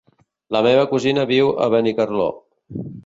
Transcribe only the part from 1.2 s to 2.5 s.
viu a Benicarló.